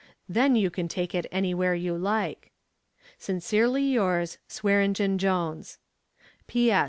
Then 0.27 0.55
you 0.55 0.71
can 0.71 0.87
take 0.87 1.13
it 1.13 1.27
anywhere 1.31 1.75
you 1.75 1.95
like. 1.95 2.49
"Sincerely 3.19 3.83
yours, 3.83 4.39
"SWEARENGEN 4.47 5.19
JONES. 5.19 5.77
"P.S. 6.47 6.79